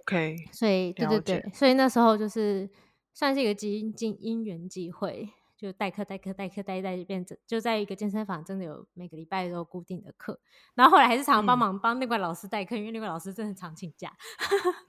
[0.00, 2.70] OK，所以对对对，所以那时候就是
[3.12, 10.38] 算是一个机因因缘机会，就代课代课代课代一代就变成就在一个健身房，真的有每个礼拜都有固定的课，
[10.74, 14.12] 然后后来还是常常帮嗯忙帮那个老师代课，因为那个老师真的常请假，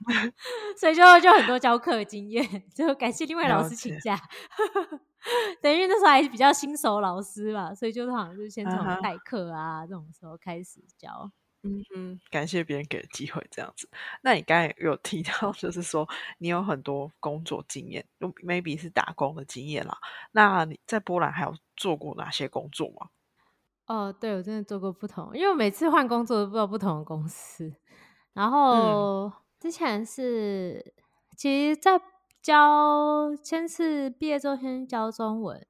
[0.78, 4.20] 所以就就很多教课的经验， 就感谢另外老了师请解假。
[5.60, 11.30] 对，因为那时候还是比较新手老师吧，所以就是好像就是先从代课啊这种时候开始教。
[11.64, 13.88] 嗯嗯，感谢别人给的机会，这样子。
[14.22, 19.98] 那你刚才有提到，就是说你有很多工作经验就，maybe 是打工的经验啦。
[20.32, 23.08] 那你在波兰还有做过哪些工作吗？
[23.86, 27.74] 哦，对，我真的做过不同，因为我每次换工作都不知道不同的公司。
[28.34, 30.94] 然嗯后之前是，
[31.36, 32.00] 其实，在
[32.42, 35.66] 教先是毕业之后先教中文，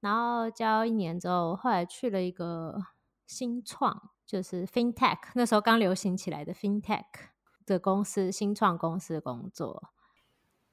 [0.00, 2.78] 然后教一年之后，后来去了一个
[3.26, 7.02] 新创，就是 FinTech，那时候刚流行起来的 FinTech
[7.66, 9.90] 的公司，新创公司工作。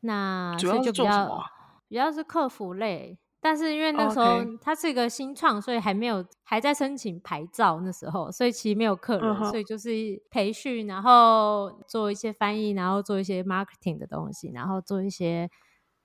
[0.01, 1.43] 那主要就比较
[1.87, 9.89] 比较是客服类，但是因为那时候它是一个新创，所以还没有还在申请牌照那时候，所以其实没有客人，嗯所以就是
[10.29, 15.49] 培训，然后做一些翻译，然后做一些 marketing 的东西，然后做一些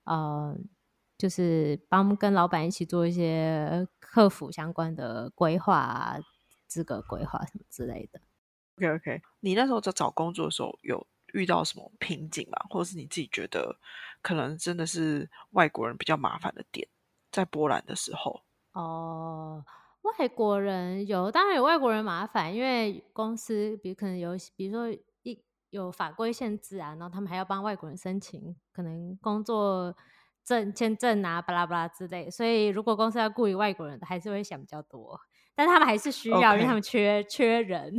[0.05, 0.57] 呃，
[1.19, 6.17] 就是帮跟老板一起做一些客服相关的规划啊、
[6.73, 8.19] 资格规划什么之类的。
[8.79, 12.59] OK OK，你那时候在找工作的时候有遇到什么瓶颈吗？
[12.71, 13.77] 或者是你自己觉得
[14.23, 16.89] 可能真的是外国人比较麻烦的点，
[17.31, 18.43] 在波兰的时候？
[18.73, 19.63] 哦，
[20.01, 24.91] 外国人有，当然有外国人麻烦，因为公司比如可能有，比如说
[25.23, 29.95] 一有法规限制啊，然后他们还要帮外国人申请可能工作
[30.45, 35.21] 证、签证啊，巴拉巴拉之类，所以如果公司要雇一个外国人，还是会想比较多，
[35.55, 37.95] 但他们还是需要，因为他们缺缺人，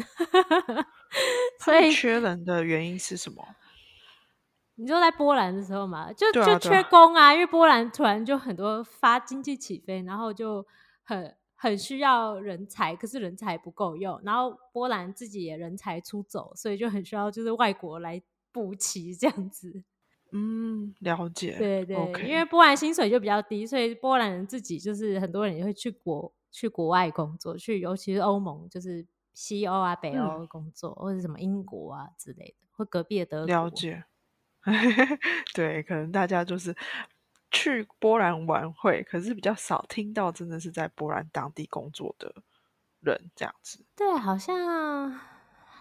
[1.60, 3.44] 所以缺人的原因是什么？
[4.76, 10.66] 你就在波兰的时候嘛，就、就缺工啊，因为波兰突然就很多发经济起飞，然后就
[11.04, 18.20] 很很需要人才，可是人才不够用，然后波兰自己也人才出走，所以就很需要就是外国来
[18.52, 19.84] 补齐这样子。
[20.32, 21.56] 嗯，了解。
[21.60, 21.96] 对对
[22.28, 33.48] 因为波兰薪水就比较低，所以波兰人自己就是很多人也会去国去国外工作，去尤其是欧盟，就是西欧啊、北嗯欧工作，或者什么英国啊之类的，或隔壁的德国。
[33.48, 34.06] 了解。
[35.54, 36.74] 对，可能大家就是
[37.52, 42.34] 去波兰玩会，可是比较少听到真的是在波兰当地工作的
[43.02, 43.84] 人这样子。
[43.94, 45.20] 对，好像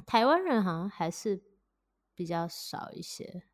[0.04, 1.40] 台湾人好像还是
[2.14, 3.44] 比较少一些。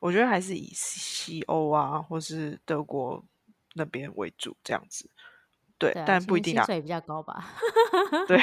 [0.00, 3.22] 我觉得还是以西欧啊，或是德国
[3.74, 5.10] 那边为主这样子。
[5.82, 6.64] 对，对啊，但不一定啊。
[6.64, 7.52] 薪薪水比较高吧。
[8.26, 8.38] 对，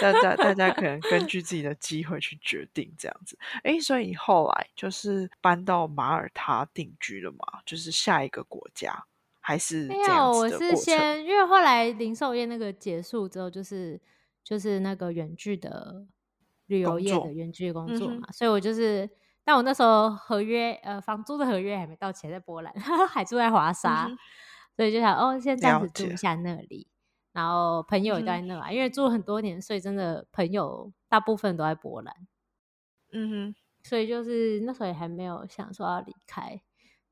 [0.00, 3.38] 大家大家可能根据 自己的机会去决定这样子。
[3.64, 7.60] 诶，所以你后来就是搬到马耳他定居了嘛？
[7.64, 9.04] 就是下一个国家，
[9.40, 10.76] 还是没有，这样子我是？
[10.76, 14.00] 先因为后来零售业那个结束之后，就是
[14.42, 16.06] 就是那个远距的
[16.66, 19.08] 旅游业的远距工作嘛，所以我就是
[19.44, 22.72] 但我那时候合约呃房租的合约还没到期，在波兰
[23.08, 24.10] 还住在华沙，
[24.76, 26.88] 所以就想哦，先暂时住一下那里。
[27.32, 32.14] 然后朋友也在那啊，因为住了很多年，所以真的朋友大部分都在波兰。
[33.10, 36.62] 嗯哼，所以就是那时候也还没有想说要离开，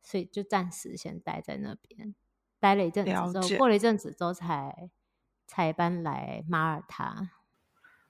[0.00, 2.14] 所以就暂时先待在那边，
[2.60, 4.90] 待了一阵子之后，过了一阵子之后才
[5.46, 7.30] 才搬来马耳他。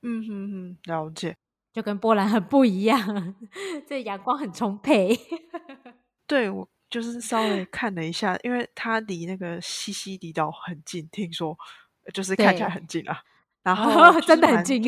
[0.02, 1.38] 嗯哼哼，了解，
[1.72, 3.34] 就跟波兰很不一样，
[3.88, 5.16] 这阳光很充沛。
[6.26, 11.56] 对我就是稍微看了一下，因为它离那个西西里岛很近，听说
[12.12, 13.18] 就是看起来很近啊。
[13.62, 14.82] 然后真的很近，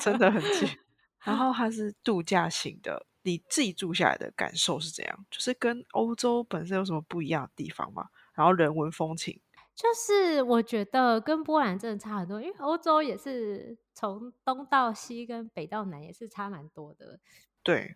[0.00, 0.68] 真的很近。
[1.24, 5.26] 然后它是度假型的，你自己住下来的感受是怎样？
[5.30, 8.08] 就是跟欧洲本身有什么不一样的地方吗？
[8.34, 9.40] 然后人文风情，
[9.74, 17.20] 就是我觉得跟波兰真的差很多，因为欧洲也是从东到西跟北到南也是差蛮多的。
[17.62, 17.94] 对。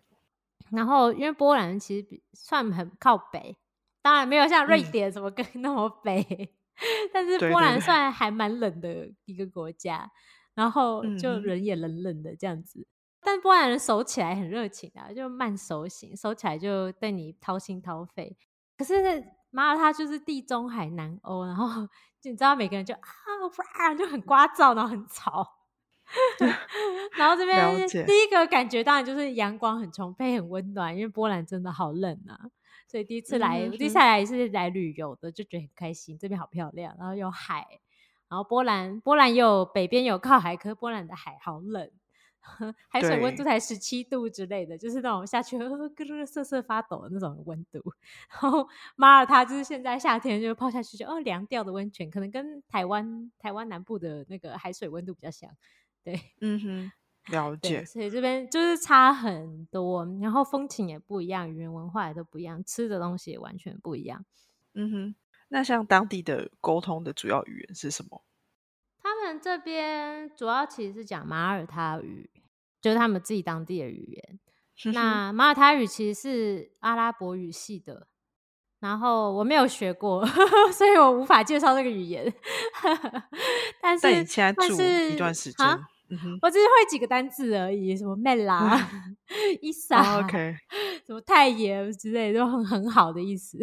[0.71, 3.57] 然后因为波兰其实比算很靠北，
[4.01, 6.53] 当然没有像瑞典什么更 那么北，
[7.13, 10.11] 但是波兰算还蛮冷的一个国家，
[10.53, 12.87] 然后就人也冷冷的这样子。
[13.23, 18.35] 但波兰人熟起来很热情啊，就慢手型，熟起来就对你掏心掏肺。
[18.77, 21.67] 可是马耳他就是地中海南欧，然后
[22.19, 25.47] 就你知道每个人就啊，就很聒噪，然后很吵。
[27.17, 32.49] 然后这边第一个感觉当然就是阳光很充沛、很温暖，因为波兰真的好冷啊。
[32.87, 36.17] 所以第一次来，接下来是来旅游的，就觉得很开心。
[36.17, 37.65] 这边好漂亮，然后有海，
[38.27, 41.89] 然后波兰波兰有北边有靠海，可是波兰的海好冷。
[42.89, 47.79] 海水温度才十七度之类的，就是那种下去咯咯瑟瑟发抖的那种温度。
[48.41, 55.51] 然后马尔他就是现在夏天就泡下去就哦凉掉的温泉，可能跟台湾台湾南部的那个海水温度比较像。
[56.03, 56.91] 对，嗯哼，
[57.31, 57.85] 了解。
[57.85, 64.25] 所以这边就是差很多，然后风情也不一样，语言文化也都不一样，吃的东西也完全不一样。
[64.73, 65.15] 嗯哼，
[65.49, 68.23] 那像当地的沟通的主要语言是什么？
[69.03, 72.29] 他们这边主要其实是讲马耳他语，
[72.79, 74.39] 就是他们自己当地的语言。
[74.93, 78.07] 那马耳他语其实是阿拉伯语系的，
[78.81, 80.25] 然后我没有学过，
[80.73, 82.33] 所以我无法介绍这个语言。
[83.79, 84.73] 但是但现在住
[85.13, 85.65] 一段时间，
[86.41, 88.77] 我只是会几个单字而已，什么 mela、
[89.61, 90.55] 伊莎、OK、
[91.05, 93.57] 什么太爷之类，都很很好的意思。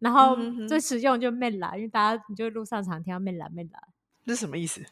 [0.00, 0.36] 然后
[0.68, 3.80] 最实用就 mela，因为大家你就路上常听到 mela mela。
[4.26, 4.82] 这是什么意思？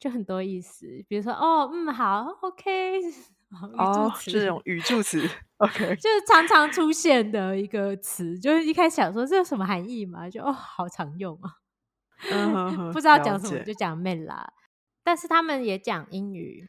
[0.00, 3.00] 就很多意思，比如说哦，嗯，好，OK，
[3.76, 11.56] 哦，这种 语助词，OK，就是常常出现的一个词，就是一开始想说这有什么含义嘛，就哦，好常用啊，
[12.92, 14.52] 不知道讲什么就讲 man 啦，
[15.02, 16.68] 但是他们也讲英语，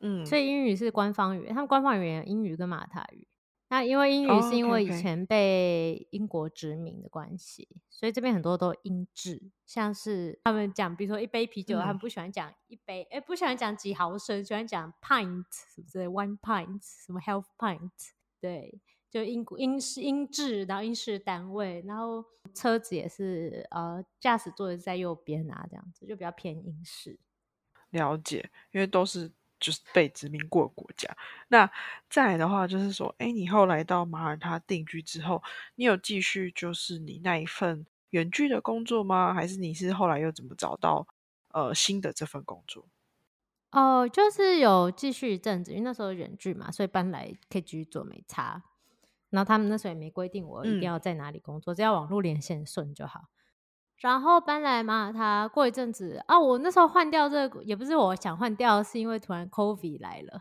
[0.00, 3.26] 嗯，所以英语是官方语言，他们官方语言英语跟马塔语。
[3.70, 17.92] 那因为英语是因为以前被英国殖民的关系，所以这边很多都英制，像是他们讲，比如说一杯啤酒，他们不喜欢讲一杯，哎，不喜欢讲几毫升，喜欢讲 pint，是不是 one pint，什么 half pint，
[18.40, 27.20] 对，就英英式英制，然后英式单位，然后车子也是呃驾驶座是在右边啊，这样子就比较偏英式。
[27.90, 29.30] 了解，因为都是。
[29.60, 31.14] 就是被殖民过的国家。
[31.48, 31.70] 那
[32.08, 35.42] 再来的话，就是说，哎，你后来到马耳他定居之后，
[35.76, 39.32] 你有继续就是你那一份远距的工作吗？
[39.34, 41.06] 还是你是后来又怎么找到
[41.52, 42.86] 呃新的这份工作？
[43.72, 48.64] 哦，就是有继续一阵子，因为那时候远距嘛，所以搬来可以继续做没差。
[49.28, 53.26] 然后他们那时候也没规定我一定要在哪里工作，只要网络连线顺就好。
[54.00, 56.22] 然后搬来马耳他，过一阵子。
[56.26, 60.40] 啊，我那时候换掉这个也不是我想换掉，是因为突然 COVID 来了，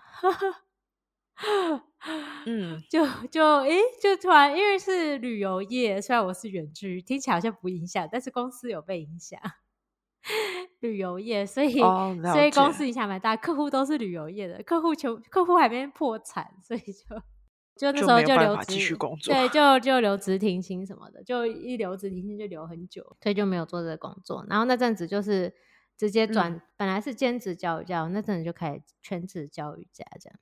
[2.46, 9.40] 嗯，就就诶，就突然因为是旅游业，虽然我是远距，听起来好像不影响，但是公司有被影响，
[10.80, 11.80] 旅游业，所以
[12.32, 17.22] 所以公司影响蛮大，客户都是旅游业的，客户求客户还没破产，所以就。
[17.80, 24.46] 就那时候就留职，对， 就就留职停薪什么的，就一留职停薪就留很久，所以就没有做这个工作。
[24.50, 25.56] 然后那阵子就是
[25.98, 30.38] 直接转，本来是兼职教瑜伽，那阵子就开始全职教瑜伽这样。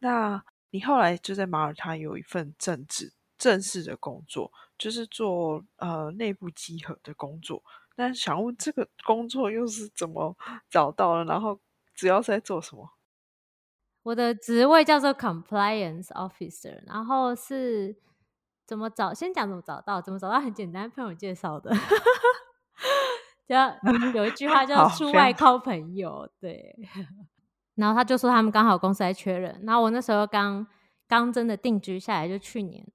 [0.00, 7.62] 那你后来就在马耳他有一份正职正式的工作，就是做呃内部集合的工作。
[7.96, 10.36] 那想问这个工作又是怎么
[10.68, 11.24] 找到了？
[11.24, 11.58] 然后
[11.94, 12.90] 主要是在做什么？
[14.04, 17.96] 我的职位叫做 compliance officer，然后是
[18.66, 19.12] 怎么找？
[19.12, 21.74] 先讲怎么找到，怎么找到很简单，朋友介绍的。
[23.46, 23.74] 只要
[24.14, 26.74] 有一句话叫“出外靠朋友”，对。
[27.76, 30.66] 然后他就说他们刚好公司在缺人，然后我那时候刚
[31.08, 32.86] 刚真的定居下来，就去年，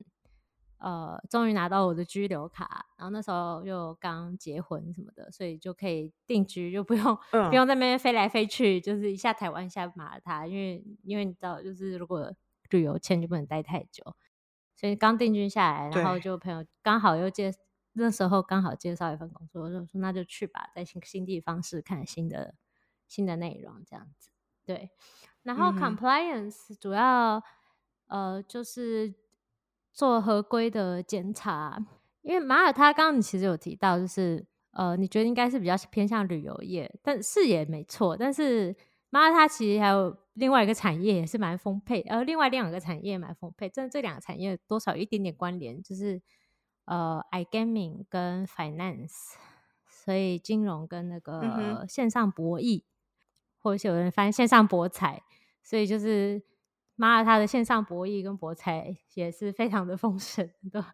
[0.80, 7.18] 呃，终于拿到我的居留卡，然后那时候又刚结婚什么的，所以就可以定居，就不用
[7.50, 12.34] 不用在那边飞来飞去，就是一下台湾一下马耳他，因为因为你知道，就是如果
[12.70, 14.16] 旅游签就不能待太久，
[14.76, 17.54] 所以刚定居下来，然后就朋友刚好又介
[17.94, 22.56] 那时候刚好介绍一份工作，我就说那就去吧，在新新地方试看新的
[23.08, 24.30] 新的内容这样子，
[24.66, 24.92] 对，
[25.44, 27.44] 然后 compliance 主要。
[28.12, 29.14] 呃，就是
[29.92, 31.86] 做合规的检查，
[32.22, 38.16] 因为马耳他刚刚你其实有提到，就是呃，你觉得应该是比较偏向旅游业，但是也没错。
[38.16, 38.76] 但是
[39.10, 46.22] 马耳他其实还有另外一个产业也是蛮丰沛，呃，另外两个产业蛮丰沛，这这两个产业多少有一点点关联，就是
[46.86, 49.34] 呃，iGaming 跟 Finance，
[49.90, 52.84] 所以金融跟那个线上博弈，
[53.60, 55.24] 或者有人翻线上博彩，
[55.64, 56.42] 所以就是。
[57.02, 60.86] 马耳他的线上博弈跟博彩也是非常的丰盛 的，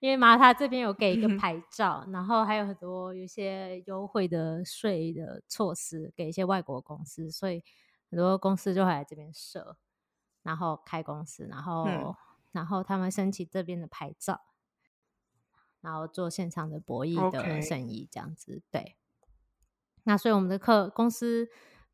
[0.00, 7.64] 因为马耳他这边有给一个牌照，然后还有很多有些优惠的税的措施给一些外国公司，所以
[8.10, 9.78] 很多公司就会来这边设，
[10.42, 12.14] 然后开公司，然后
[12.52, 14.42] 然后他们申请这边的牌照，
[15.80, 18.60] 然后做线上的博弈的生意这样子。
[18.70, 18.94] 对，
[20.02, 21.48] 那所以我们的客公司。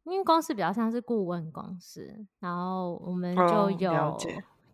[0.05, 4.18] 因为公司比较像是顾问公司，然后我们就有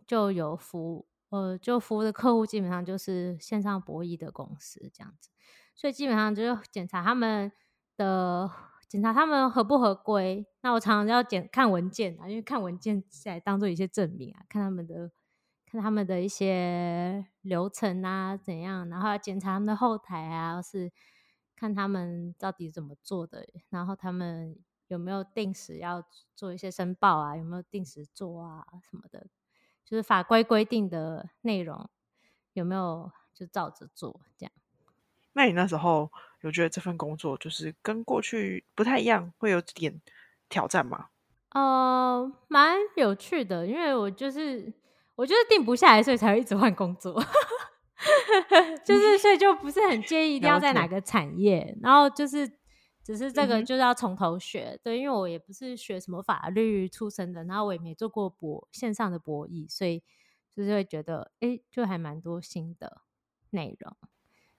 [0.07, 5.29] 就有服呃，就服务的客户基本上就是线上博弈的公司这样子，
[5.75, 7.53] 所以基本上就是检查他们
[7.99, 8.51] 的
[8.89, 10.47] 检查他们合不合规。
[10.63, 15.11] 那我常常要检看文件啊，因为看文件来当做一些证明啊，看他们的
[15.67, 20.91] 看他们的一些流程啊怎样，然后要检查他们的后台啊，是
[21.55, 24.57] 看他们到底怎么做的，然后他们。
[24.89, 26.03] 有没有定时要
[26.35, 27.37] 做一些申报啊？
[27.37, 28.65] 有没有定时做啊？
[28.83, 29.27] 什么的，
[29.85, 31.89] 就是法规规定的内容
[32.55, 34.21] 有没有就照着做？
[34.39, 34.53] 这样。
[35.35, 36.11] 那你那时候
[36.41, 40.01] 有觉得这份工作就是跟过去不太一样，会有点
[40.49, 41.09] 挑战吗？
[41.51, 44.73] 呃，蛮有趣的，因为我就是
[45.17, 47.23] 我就是定不下来，所以才会一直换工作。
[48.85, 52.58] 就是所以就不是很介意一定要在哪个产业，然后就是。
[53.09, 60.03] 只是这个就是要从头学，对，因为我也不是学什么法律出身的，然后我也没做过博线上的博弈，所以
[60.55, 63.01] 就是会觉得，哎，就还蛮多新的
[63.49, 63.97] 内容，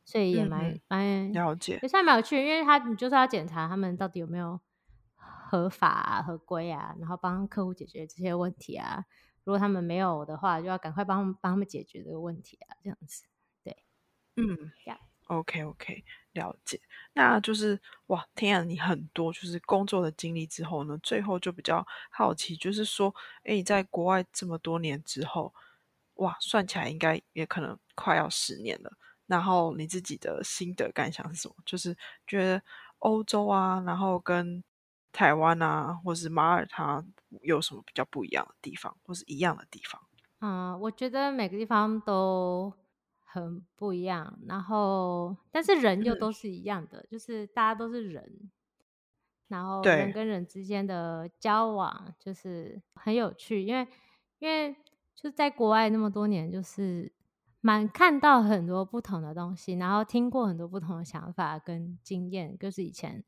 [0.04, 4.60] 所以也蛮蛮了解，也算蛮有趣，因为他你就是要检查他们到底有没有
[5.16, 9.06] 合法合规啊，然后帮客户解决这些问题啊，
[9.44, 13.26] 如果他们没有的话，就要赶快帮他们帮他们解决这个问题啊，这样子，
[13.64, 13.86] 对，
[14.38, 15.00] 嗯，这样。
[15.30, 16.04] OK OK，
[16.34, 16.80] 了解。
[17.14, 23.14] 那就是哇，听了你很多就是工作的经历之后呢，最后就比较好奇，就是说，
[23.44, 25.54] 哎，你在国外这么多年之后，
[26.16, 28.92] 哇，算起来应该也可能快要十年了。
[29.28, 31.56] 然后你自己的心得感想是什么？
[31.66, 32.62] 就是觉得
[33.00, 34.64] 欧洲啊，然后跟
[35.12, 37.04] 台湾啊，或是马耳他
[37.42, 40.02] 有什么比较不一样的地方，或是一样的地方？
[40.42, 42.74] 嗯，我觉得每个地方都。
[43.32, 48.50] 很不一样，然后但是人又都是一样的，就是大家都是人，
[49.50, 53.88] 然后人跟人之间的交往就是很有趣，因为
[54.40, 54.76] 因为
[55.14, 57.14] 就在国外那么多年，就是
[57.62, 63.24] 蛮看到很多不同的东西，然后听过很多不同的想法跟经验，就是以前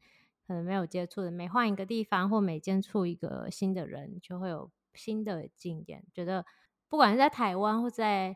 [0.48, 6.44] 可能没有接触的，每换一个地方或每接触一个新的人，就会有新的经验，觉得
[6.90, 8.36] 不管是在台湾或在。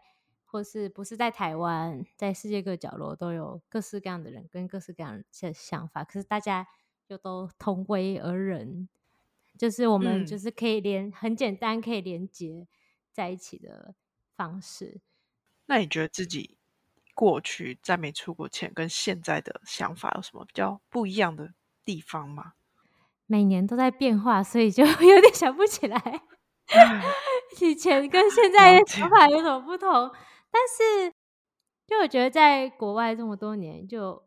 [0.56, 6.66] 或是不是在台湾，在世界各角落都有各式各样的人跟各式各样的想法，可是大家
[7.08, 8.88] 又都同归而人，
[9.58, 12.66] 就是我们就是可以连很简单可以连接
[13.12, 13.94] 在一起的
[14.38, 15.02] 方式。
[15.66, 16.56] 那你觉得自己
[17.14, 21.52] 过去在没出国前跟现在的想法有什么比较不一样的
[21.84, 22.54] 地方吗？
[23.26, 26.22] 每年都在变化，所以就 有点想不起来
[27.60, 30.10] 以前跟现在的想法有什么不同。
[30.56, 31.14] 但是，
[31.86, 34.24] 就我觉得在国外这么多年，就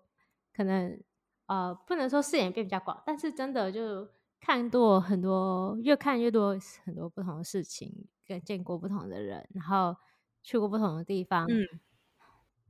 [0.55, 1.03] 可能
[1.47, 4.07] 呃，不能说视野变比较广，但是真的就
[4.39, 6.55] 看多很多，越看越多
[6.85, 9.97] 很多不同的事情，跟见过不同的人，然后
[10.43, 11.65] 去过不同的地方，嗯，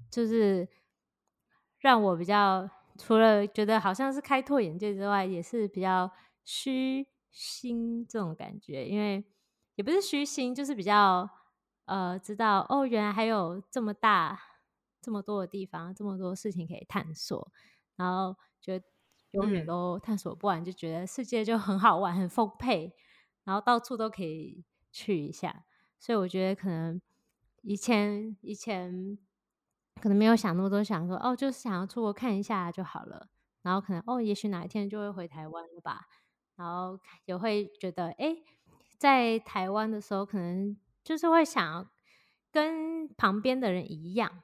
[0.08, 0.68] 就是
[1.80, 6.08] 让我比较除了觉得好像是开拓眼界之外，也是比较
[6.44, 9.24] 虚心这种感觉，因为
[9.74, 11.28] 也不是虚心，就是比较。
[11.88, 14.38] 呃，知道哦，原来还有这么大、
[15.00, 17.50] 这么多的地方，这么多事情可以探索，
[17.96, 18.84] 然后觉得
[19.32, 22.94] 永远都探索不完，就觉得世界就很好玩、很丰沛，
[23.44, 25.64] 然后到处都可以去一下。
[25.98, 27.00] 所以我觉得可能
[27.62, 29.18] 以前以前
[30.00, 33.28] 可能没有想那么多，想说哦，就是想要出国看一下就好了。
[33.62, 36.06] 然后可能哦，也许哪一天就会回台湾了吧。
[36.56, 38.36] 然后也会觉得，哎，
[38.96, 40.76] 在台湾的时候，可能
[41.08, 41.88] 就是会想
[42.52, 44.42] 跟旁边的人一样，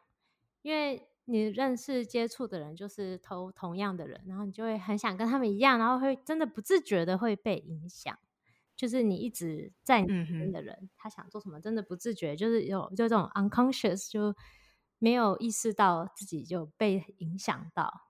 [0.63, 8.19] 因为你认识接触的人就是同同样的人，然后你就会很想跟他们一样，然后会真的不自觉的会被影响。
[8.75, 14.35] 就是你一直在你身边的人，他想做什么，真的不自觉，就是有就这种 unconscious，就
[14.99, 18.09] 没有意识到自己就被影响到。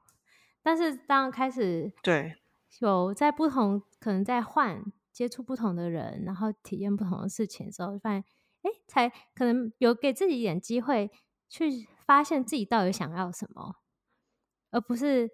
[0.63, 2.37] 但是当开始对
[2.79, 4.81] 有在不同可能在换
[5.13, 8.25] 接触不同的人，然后体验不同的事情的时候，发现
[8.65, 11.11] 哎，才可能有给自己一点机会
[11.49, 13.77] 去发现自己到底想要什么，
[14.73, 15.31] 而不是。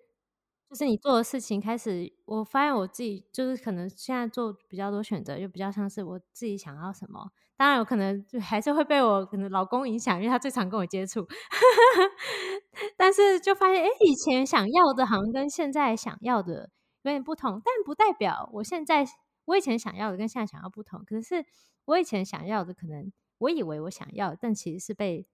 [0.69, 7.29] 就是你做的事情开始，我发现我自己就是可能现在做比较多选择，就比较像是我自己想要什么。
[7.57, 11.27] 当然有可能就还是会被我可能老公影响，因为他最常跟我接触。
[12.97, 16.71] 但是就发现，哎，以前想要的好像跟现在想要的
[17.03, 19.05] 有点不同，但不代表我现在
[19.47, 21.03] 我以前想要的跟现在想要不同。
[21.05, 21.45] 可是
[21.91, 25.27] 我以前想要的，可能我以为我想要，但其实是被。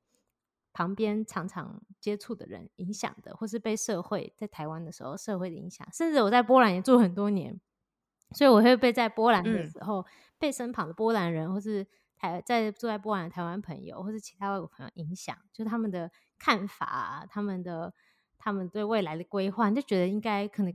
[0.79, 7.59] 旁边常常接触的人影响的，或是被社会在台湾的时候社会的影响，甚至我在波兰也住很多年，
[8.33, 10.05] 所以我会被在波兰的时候
[10.39, 17.95] 被身旁的波兰人，或是台在住在波兰的台湾朋友，或是其他外国朋友影响，就是他们的看法，他们的
[18.37, 20.71] 他们对未来的规划，就觉得应该可能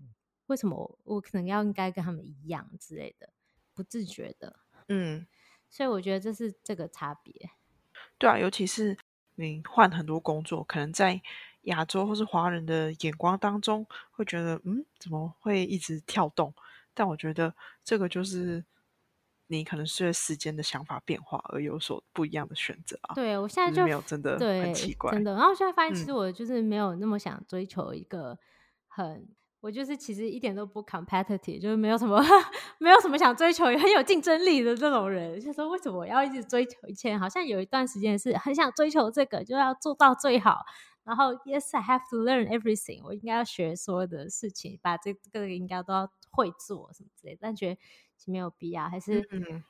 [0.48, 3.30] 为什么我可能要应该跟他们一样之类的，
[3.76, 5.28] 不自觉的，嗯，
[5.72, 7.34] 所以我觉得这是这个差别，
[8.20, 8.96] 对啊，尤其是。
[9.36, 11.20] 你换很多工作，可能在
[11.64, 16.54] 亚洲或是华人的眼光当中，会觉得嗯，怎么会一直跳动？
[16.94, 18.64] 但我觉得这个就是
[19.48, 23.16] 你可能随着时间的想法变化而有所不一样的选择啊。
[23.16, 25.34] 对我现在就没有真的很奇怪，真的。
[25.34, 28.38] 然后现在发现，其实我就是没有那么想追求一个
[28.88, 29.28] 很。
[29.62, 32.20] 我就是其实一点都不 competitive，就是没有什么
[32.80, 35.40] 没有什么想追求很有竞争力的这种人。
[35.40, 36.88] 就说为什么我要一直追求？
[36.88, 40.66] 以前好像有一段时间是很想追求这个，就要做到最好。
[41.04, 47.38] 然后 Yes, I have to learn everything，我应该要学所有的事情，把这个应该都要会做什么之类。
[47.40, 47.82] 但觉得。
[48.30, 49.28] 没有必要，还是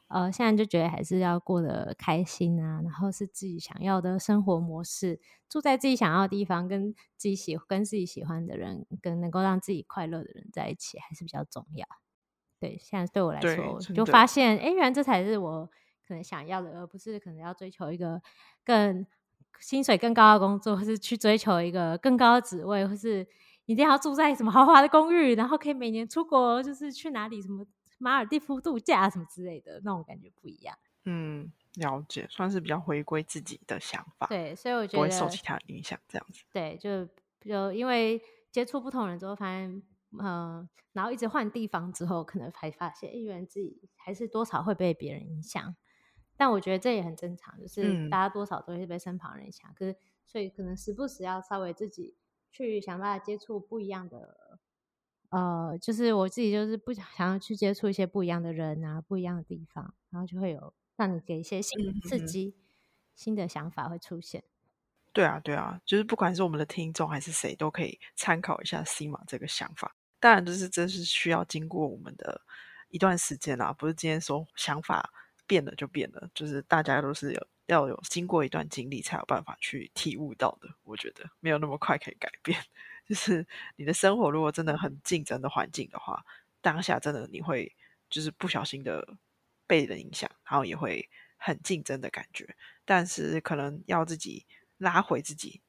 [0.08, 11.86] 呃，现在就觉得还是要过得开心啊，然后是自己想要的生活模式，住在自己想要的地方，跟自己喜跟自己喜欢的人，跟能够让自己快乐的人在一起，还是比较重要。
[12.60, 15.70] 对，现在对我来说，就发现，哎，原来这才是我
[16.06, 18.22] 可能想要的，而不是可能要追求一个
[18.66, 19.06] 更
[19.60, 23.28] 薪水更高的工作，或是去追求一个更高的职位，或是
[23.66, 27.66] 一定要住在什么豪华的公寓，然后可以每年出国，就是去哪里什么。
[28.02, 30.76] 马尔蒂夫度假什么之类的那种感觉不一样。
[31.06, 34.28] 嗯，了解，算是比较回归自己的想法。
[34.28, 36.44] 对，所以我觉得不会受其他影响，这样子。
[36.52, 37.08] 对，就
[37.40, 38.22] 就因为
[38.52, 39.82] 接触不同人之后，发现
[40.20, 45.76] 嗯，然后一直换地方之后，可能才发现，哎，原自己还是多少会被别人影响。
[46.38, 49.72] 但我觉得这也很正常，就是大家多少都会被身旁人影响。
[49.76, 49.96] 可是，
[50.26, 52.16] 所以可能时不时要稍微自己
[52.52, 54.60] 去想办法接触不一样的。
[55.32, 62.54] 呃，就是我自己就是不想要去接触一些不一样的人啊，不一样的地方，然后就会有让你给一些新的刺激、
[63.16, 64.44] 新的想法会出现。
[65.14, 69.96] 对啊，对啊，就是不管是我们的听众还是谁，都可以参考一下 C 马这个想法。
[70.20, 72.42] 当然，就是真是需要经过我们的
[72.90, 75.10] 一段时间啦，不是今天说想法
[75.48, 80.70] 变了就变了，就是大家都是有要有经过一段经历才有办法去体悟到的。
[80.84, 82.58] 我觉得没有那么快可以改变。
[83.08, 83.46] 就是
[83.76, 86.24] 你的生活如果真的很竞争的环境的话，
[86.62, 87.76] 当下真的你会
[88.10, 89.18] 就是不小心的
[89.68, 92.56] 被人影响，然后也会很竞争的感觉。
[92.86, 94.46] 但是可能要自己
[94.78, 95.62] 拉回自己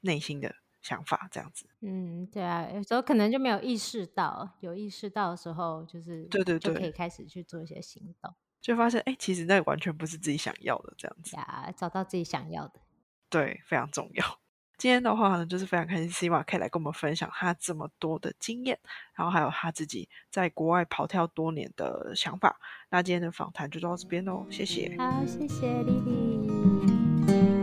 [0.00, 1.66] 内心的想法，这样子。
[1.80, 11.36] 嗯，对啊，有时候可能就没有意识到，有意识到的时候，就是对对对，就可以开始去做一些行动，就发现哎，其实那完全不是自己想要的这样子。
[11.36, 12.80] 呀，找到自己想要的，
[13.28, 14.40] 对，非常重要。
[14.78, 18.78] 今天的话呢，就是非常开心希望可以来跟我们分享他这么多的经验，
[19.14, 22.58] 然后还有他自己在国外跑跳多年的想法。
[22.90, 24.94] 那今天的访谈就到这边喽，谢谢。
[24.98, 27.55] 好，谢谢丽丽。